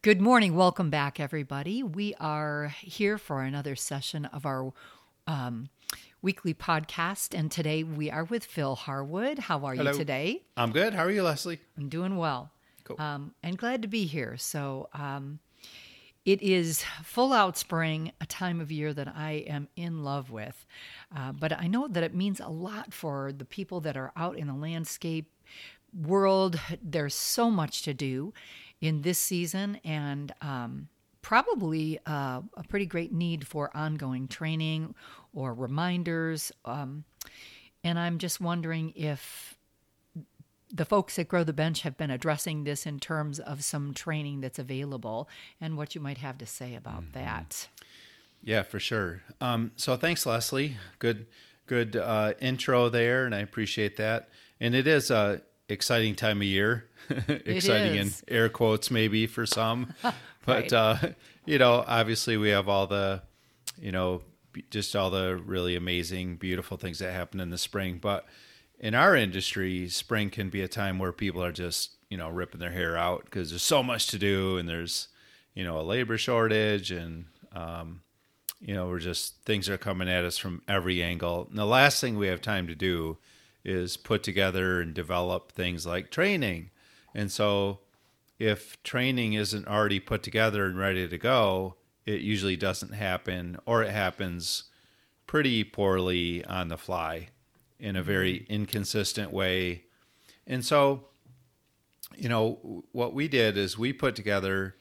[0.00, 0.54] Good morning.
[0.54, 1.82] Welcome back, everybody.
[1.82, 4.72] We are here for another session of our
[5.26, 5.70] um,
[6.22, 7.36] weekly podcast.
[7.36, 9.40] And today we are with Phil Harwood.
[9.40, 9.90] How are Hello.
[9.90, 10.44] you today?
[10.56, 10.94] I'm good.
[10.94, 11.58] How are you, Leslie?
[11.76, 12.52] I'm doing well.
[12.84, 12.94] Cool.
[13.00, 14.36] Um, and glad to be here.
[14.36, 15.40] So, um,
[16.24, 20.64] it is full out spring, a time of year that I am in love with.
[21.14, 24.38] Uh, but I know that it means a lot for the people that are out
[24.38, 25.28] in the landscape
[25.92, 26.60] world.
[26.82, 28.32] There's so much to do
[28.80, 30.88] in this season, and um,
[31.22, 34.94] probably uh, a pretty great need for ongoing training
[35.32, 36.52] or reminders.
[36.64, 37.04] Um,
[37.84, 39.56] and I'm just wondering if
[40.72, 44.40] the folks at Grow the Bench have been addressing this in terms of some training
[44.40, 45.28] that's available
[45.60, 47.68] and what you might have to say about that.
[48.42, 49.22] Yeah, for sure.
[49.40, 50.76] Um, so thanks, Leslie.
[50.98, 51.26] Good,
[51.66, 54.28] good uh, intro there, and I appreciate that.
[54.60, 56.84] And it is a exciting time of year.
[57.28, 60.12] exciting in air quotes, maybe for some, but
[60.46, 60.72] Right.
[60.72, 60.96] uh,
[61.46, 63.22] you know, obviously we have all the,
[63.80, 64.22] you know,
[64.70, 67.98] just all the really amazing, beautiful things that happen in the spring.
[68.00, 68.26] But
[68.78, 72.60] in our industry, spring can be a time where people are just, you know, ripping
[72.60, 75.08] their hair out because there's so much to do and there's,
[75.54, 78.02] you know, a labor shortage and, um,
[78.60, 81.46] you know, we're just things are coming at us from every angle.
[81.48, 83.16] And the last thing we have time to do
[83.64, 86.70] is put together and develop things like training.
[87.14, 87.80] And so
[88.38, 93.82] if training isn't already put together and ready to go, it usually doesn't happen or
[93.82, 94.64] it happens
[95.26, 97.28] pretty poorly on the fly
[97.78, 98.52] in a very mm-hmm.
[98.52, 99.84] inconsistent way.
[100.46, 101.04] And so,
[102.16, 104.76] you know, what we did is we put together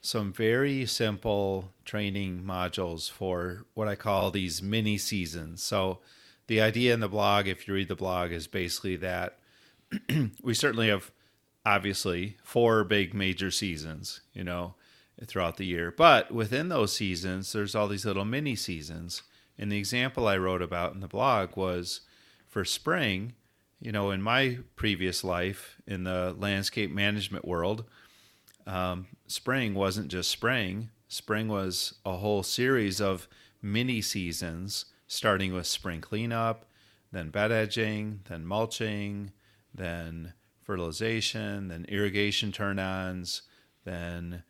[0.00, 5.62] some very simple training modules for what I call these mini seasons.
[5.62, 6.00] So,
[6.46, 9.38] the idea in the blog, if you read the blog, is basically that
[10.42, 11.10] we certainly have
[11.64, 14.74] obviously four big major seasons, you know,
[15.26, 15.90] throughout the year.
[15.90, 19.22] But within those seasons, there's all these little mini seasons.
[19.58, 22.00] And the example I wrote about in the blog was
[22.48, 23.34] for spring,
[23.80, 27.84] you know, in my previous life in the landscape management world,
[28.66, 30.90] um, spring wasn't just spring.
[31.08, 33.28] Spring was a whole series of
[33.62, 36.64] mini seasons, starting with spring cleanup,
[37.12, 39.32] then bed edging, then mulching,
[39.74, 40.32] then
[40.62, 43.42] fertilization, then irrigation turn ons,
[43.84, 44.42] then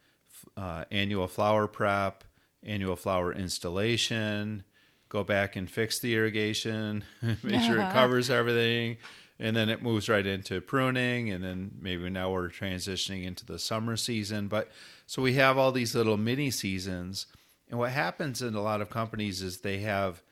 [0.56, 2.24] uh, annual flower prep,
[2.62, 4.64] annual flower installation,
[5.08, 7.04] go back and fix the irrigation,
[7.42, 8.96] make sure it covers everything,
[9.38, 13.58] and then it moves right into pruning, and then maybe now we're transitioning into the
[13.58, 14.48] summer season.
[14.48, 14.70] But
[15.06, 17.26] so we have all these little mini seasons,
[17.68, 20.22] and what happens in a lot of companies is they have,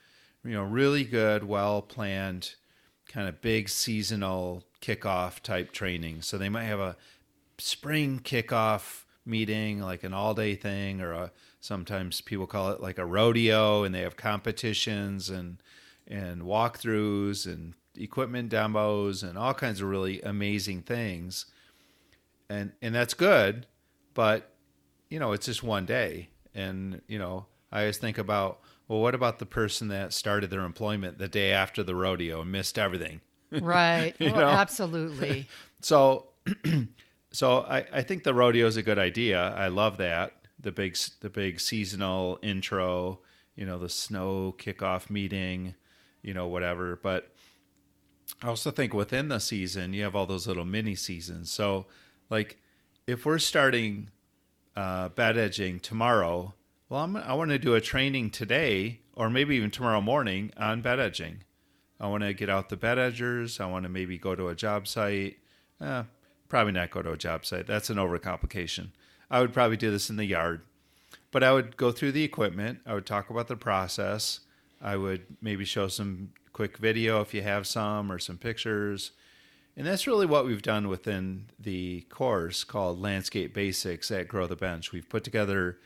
[0.44, 2.54] you know, really good, well planned,
[3.08, 6.22] kind of big seasonal kickoff type training.
[6.22, 6.96] So they might have a
[7.58, 12.98] spring kickoff meeting, like an all day thing, or a sometimes people call it like
[12.98, 15.62] a rodeo, and they have competitions and
[16.08, 21.46] and walkthroughs and equipment demos and all kinds of really amazing things.
[22.50, 23.66] And and that's good,
[24.14, 24.52] but
[25.12, 26.30] you know, it's just one day.
[26.54, 28.60] And, you know, I always think about,
[28.92, 32.52] well, what about the person that started their employment the day after the rodeo and
[32.52, 33.22] missed everything?
[33.50, 34.14] Right.
[34.18, 35.48] You Well, absolutely.
[35.80, 36.28] So,
[37.32, 39.54] so I, I think the rodeo is a good idea.
[39.56, 43.20] I love that the big the big seasonal intro,
[43.56, 45.74] you know, the snow kickoff meeting,
[46.20, 47.00] you know, whatever.
[47.02, 47.34] But
[48.42, 51.50] I also think within the season you have all those little mini seasons.
[51.50, 51.86] So,
[52.28, 52.58] like,
[53.06, 54.10] if we're starting
[54.76, 56.54] uh, bed edging tomorrow,
[56.92, 60.82] well, I'm, I want to do a training today, or maybe even tomorrow morning on
[60.82, 61.38] bed edging.
[61.98, 63.58] I want to get out the bed edgers.
[63.58, 65.38] I want to maybe go to a job site.
[65.80, 66.02] Eh,
[66.50, 67.66] probably not go to a job site.
[67.66, 68.88] That's an overcomplication.
[69.30, 70.60] I would probably do this in the yard.
[71.30, 72.80] But I would go through the equipment.
[72.84, 74.40] I would talk about the process.
[74.78, 79.12] I would maybe show some quick video if you have some or some pictures.
[79.78, 84.56] And that's really what we've done within the course called Landscape Basics at Grow the
[84.56, 84.92] Bench.
[84.92, 85.78] We've put together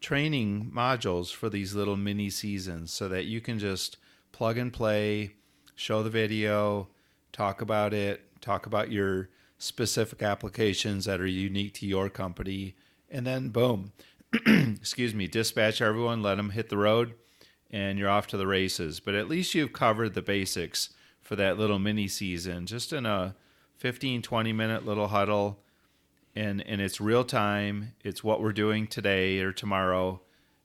[0.00, 3.96] training modules for these little mini seasons so that you can just
[4.32, 5.34] plug and play,
[5.74, 6.88] show the video,
[7.32, 12.74] talk about it, talk about your specific applications that are unique to your company,
[13.10, 13.92] and then boom,
[14.46, 17.14] excuse me, dispatch everyone, let them hit the road,
[17.70, 19.00] and you're off to the races.
[19.00, 20.90] But at least you've covered the basics
[21.22, 23.34] for that little mini season, just in a
[23.78, 25.60] 15, 20 minute little huddle.
[26.36, 27.92] And, and it's real time.
[28.02, 30.20] It's what we're doing today or tomorrow.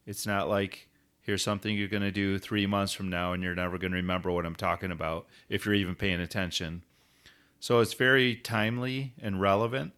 [0.05, 0.89] It's not like
[1.21, 3.97] here's something you're going to do three months from now and you're never going to
[3.97, 6.83] remember what I'm talking about if you're even paying attention.
[7.59, 9.93] So it's very timely and relevant.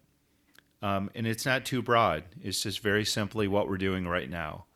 [0.82, 2.24] um, and it's not too broad.
[2.42, 4.66] It's just very simply what we're doing right now.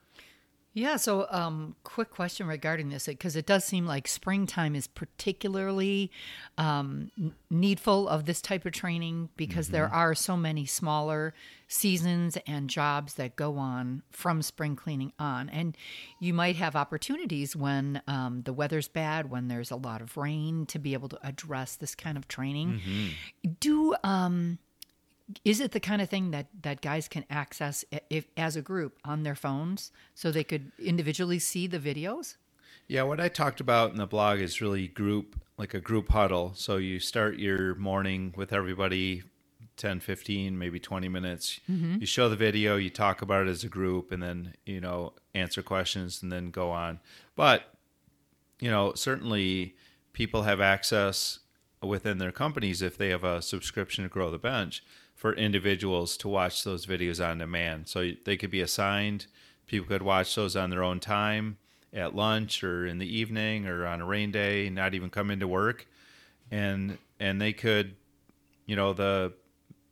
[0.76, 0.96] Yeah.
[0.96, 6.11] So, um, quick question regarding this, because it does seem like springtime is particularly
[6.58, 7.11] um,
[7.49, 9.76] needful of this type of training because mm-hmm.
[9.76, 11.32] there are so many smaller
[11.67, 15.49] seasons and jobs that go on from spring cleaning on.
[15.49, 15.75] And
[16.20, 20.67] you might have opportunities when um, the weather's bad, when there's a lot of rain,
[20.67, 22.82] to be able to address this kind of training.
[22.84, 23.50] Mm-hmm.
[23.61, 24.58] Do um,
[25.44, 28.99] is it the kind of thing that that guys can access if as a group
[29.05, 32.37] on their phones so they could individually see the videos?
[32.88, 36.52] Yeah what i talked about in the blog is really group like a group huddle.
[36.55, 39.23] So you start your morning with everybody
[39.76, 41.61] 10 15 maybe 20 minutes.
[41.70, 41.96] Mm-hmm.
[42.00, 45.12] you show the video you talk about it as a group and then you know
[45.34, 47.00] answer questions and then go on.
[47.34, 47.75] But
[48.61, 49.75] you know certainly
[50.12, 51.40] people have access
[51.82, 54.82] within their companies if they have a subscription to grow the bench
[55.26, 57.88] for individuals to watch those videos on demand.
[57.88, 59.26] So they could be assigned,
[59.67, 61.56] people could watch those on their own time
[61.93, 65.49] at lunch or in the evening or on a rain day, not even come into
[65.49, 65.88] work.
[66.52, 67.96] And and they could,
[68.67, 69.32] you know, the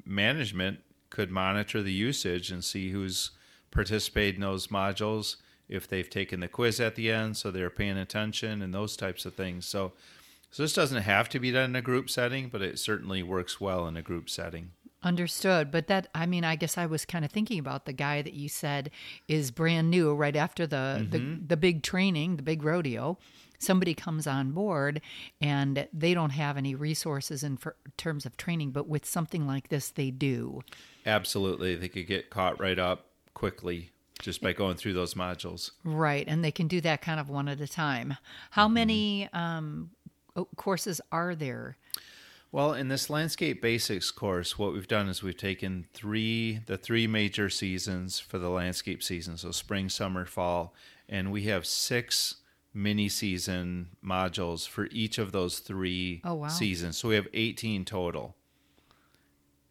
[0.04, 0.78] management
[1.10, 3.32] could monitor the usage and see who's
[3.72, 5.34] participated in those modules,
[5.68, 9.26] if they've taken the quiz at the end, so they're paying attention and those types
[9.26, 9.66] of things.
[9.66, 9.94] So
[10.52, 13.60] so this doesn't have to be done in a group setting, but it certainly works
[13.60, 14.70] well in a group setting.
[15.04, 15.70] Understood.
[15.70, 18.32] But that, I mean, I guess I was kind of thinking about the guy that
[18.32, 18.90] you said
[19.28, 21.10] is brand new right after the, mm-hmm.
[21.10, 23.18] the, the big training, the big rodeo.
[23.58, 25.00] Somebody comes on board
[25.40, 29.68] and they don't have any resources in for, terms of training, but with something like
[29.68, 30.62] this, they do.
[31.06, 31.74] Absolutely.
[31.76, 33.90] They could get caught right up quickly
[34.20, 35.70] just by going through those modules.
[35.84, 36.24] Right.
[36.26, 38.16] And they can do that kind of one at a time.
[38.50, 38.74] How mm-hmm.
[38.74, 39.90] many um,
[40.56, 41.76] courses are there?
[42.54, 47.08] Well, in this landscape basics course, what we've done is we've taken three the three
[47.08, 50.72] major seasons for the landscape season, so spring, summer, fall,
[51.08, 52.36] and we have six
[52.72, 56.46] mini season modules for each of those three oh, wow.
[56.46, 56.96] seasons.
[56.96, 58.36] So we have 18 total.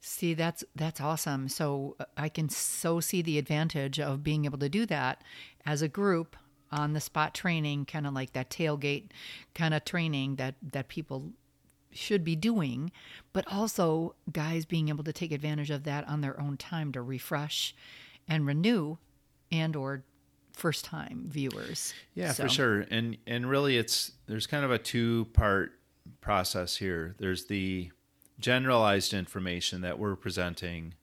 [0.01, 1.47] See, that's that's awesome.
[1.47, 5.23] So uh, I can so see the advantage of being able to do that
[5.65, 6.35] as a group
[6.69, 9.11] on the spot training, kind of like that tailgate
[9.55, 11.31] kind of training that that people
[11.93, 12.91] should be doing,
[13.31, 17.01] but also guys being able to take advantage of that on their own time to
[17.01, 17.75] refresh
[18.27, 18.97] and renew
[19.51, 20.03] and or
[20.53, 21.93] first time viewers.
[22.13, 22.43] Yeah, so.
[22.43, 22.85] for sure.
[22.89, 25.73] And and really it's there's kind of a two part
[26.21, 27.15] process here.
[27.19, 27.91] There's the
[28.39, 30.95] generalized information that we're presenting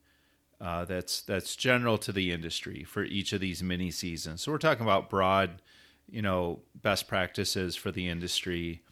[0.59, 4.41] uh, that's that's general to the industry for each of these mini seasons.
[4.41, 5.61] So we're talking about broad,
[6.09, 8.83] you know, best practices for the industry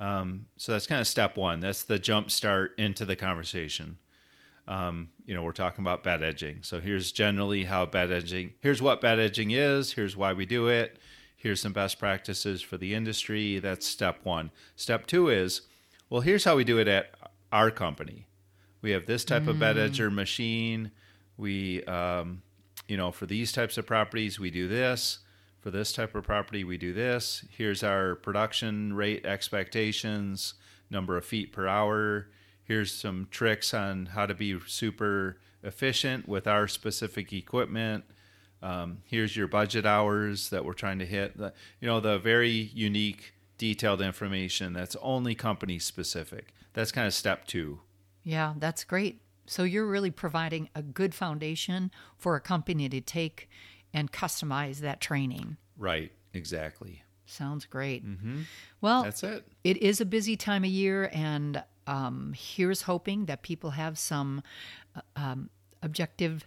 [0.00, 1.60] um, so that's kind of step one.
[1.60, 3.98] That's the jump start into the conversation.
[4.68, 6.58] Um, you know, we're talking about bed edging.
[6.62, 8.52] So here's generally how bed edging.
[8.60, 9.92] Here's what bed edging is.
[9.92, 10.98] Here's why we do it.
[11.36, 13.58] Here's some best practices for the industry.
[13.58, 14.50] That's step one.
[14.76, 15.62] Step two is,
[16.10, 17.12] well, here's how we do it at
[17.50, 18.26] our company.
[18.82, 19.48] We have this type mm.
[19.48, 19.88] of bed mm.
[19.88, 20.90] edger machine.
[21.36, 22.42] We, um,
[22.88, 25.20] you know, for these types of properties, we do this
[25.60, 27.44] for this type of property, we do this.
[27.50, 30.54] Here's our production rate expectations,
[30.90, 32.28] number of feet per hour.
[32.64, 38.04] Here's some tricks on how to be super efficient with our specific equipment.
[38.62, 41.34] Um, here's your budget hours that we're trying to hit.
[41.80, 46.52] You know, the very unique, detailed information that's only company specific.
[46.74, 47.80] That's kind of step two.
[48.22, 49.20] Yeah, that's great.
[49.46, 53.48] So you're really providing a good foundation for a company to take
[53.98, 55.56] and customize that training.
[55.76, 57.02] Right, exactly.
[57.26, 58.06] Sounds great.
[58.06, 58.42] Mm-hmm.
[58.80, 59.44] Well, that's it.
[59.64, 64.42] It is a busy time of year, and um, here's hoping that people have some
[64.94, 65.50] uh, um,
[65.82, 66.46] objective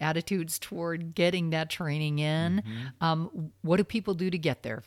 [0.00, 2.58] attitudes toward getting that training in.
[2.58, 3.04] Mm-hmm.
[3.04, 4.82] Um, what do people do to get there?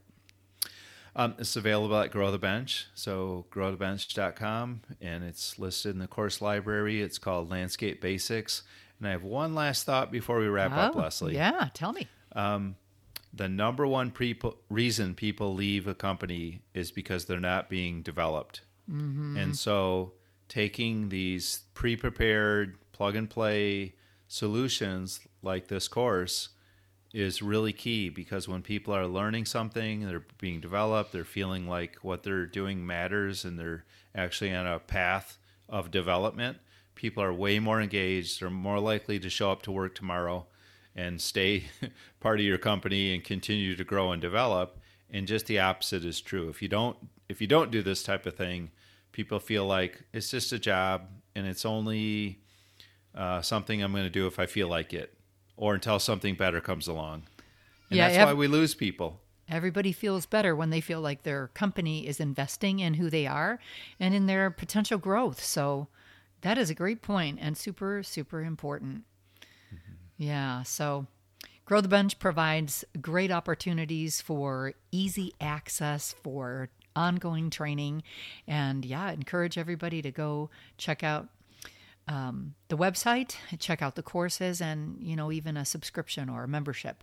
[1.15, 6.41] Um, it's available at Grow the Bench, so growthebench.com, and it's listed in the course
[6.41, 7.01] library.
[7.01, 8.63] It's called Landscape Basics.
[9.03, 11.35] And I have one last thought before we wrap oh, up, Leslie.
[11.35, 12.07] Yeah, tell me.
[12.31, 12.77] Um,
[13.33, 18.61] the number one pre- reason people leave a company is because they're not being developed.
[18.89, 19.35] Mm-hmm.
[19.35, 20.13] And so
[20.47, 23.95] taking these pre prepared, plug and play
[24.29, 26.49] solutions like this course
[27.13, 31.97] is really key because when people are learning something, they're being developed, they're feeling like
[32.03, 33.83] what they're doing matters and they're
[34.15, 36.57] actually on a path of development
[36.95, 40.45] people are way more engaged, they're more likely to show up to work tomorrow
[40.95, 41.65] and stay
[42.19, 44.79] part of your company and continue to grow and develop.
[45.09, 46.49] And just the opposite is true.
[46.49, 46.97] If you don't
[47.29, 48.71] if you don't do this type of thing,
[49.11, 52.39] people feel like it's just a job and it's only
[53.15, 55.15] uh, something I'm going to do if I feel like it,
[55.55, 57.23] or until something better comes along.
[57.89, 59.19] And Yeah, that's ev- why we lose people.
[59.49, 63.59] Everybody feels better when they feel like their company is investing in who they are
[63.99, 65.43] and in their potential growth.
[65.43, 65.87] So
[66.43, 69.03] that is a great point and super, super important.
[70.17, 70.63] Yeah.
[70.63, 71.07] So
[71.65, 78.03] Grow the Bench provides great opportunities for easy access for ongoing training.
[78.47, 81.29] And yeah, I encourage everybody to go check out
[82.07, 86.47] um, the website, check out the courses, and you know even a subscription or a
[86.49, 87.01] membership,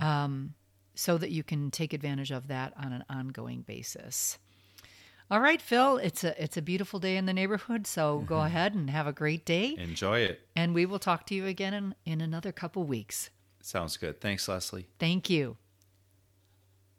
[0.00, 0.54] um,
[0.94, 4.38] so that you can take advantage of that on an ongoing basis.
[5.30, 8.46] All right, Phil, it's a it's a beautiful day in the neighborhood, so go mm-hmm.
[8.46, 10.46] ahead and have a great day, Enjoy it.
[10.54, 13.30] and we will talk to you again in, in another couple weeks.
[13.62, 14.20] Sounds good.
[14.20, 14.88] Thanks, Leslie.
[14.98, 15.56] Thank you.